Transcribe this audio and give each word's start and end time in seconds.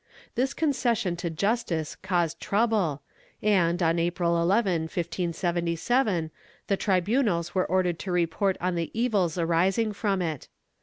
This 0.33 0.55
concession 0.55 1.15
to 1.17 1.29
justice 1.29 1.95
caused 1.95 2.39
trouble 2.39 3.03
and, 3.39 3.83
on 3.83 3.99
April 3.99 4.41
11, 4.41 4.81
1577 4.89 6.31
the 6.65 6.75
tribunals 6.75 7.53
were 7.53 7.67
ordered 7.67 7.99
to 7.99 8.11
report 8.11 8.57
on 8.59 8.73
the 8.73 8.89
evils 8.99 9.37
arising 9.37 9.93
from 9.93 10.23
it. 10.23 10.47